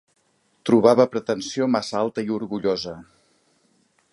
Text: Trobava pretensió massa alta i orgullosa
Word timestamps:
Trobava 0.69 1.05
pretensió 1.15 1.67
massa 1.75 1.99
alta 2.01 2.25
i 2.31 2.33
orgullosa 2.41 2.95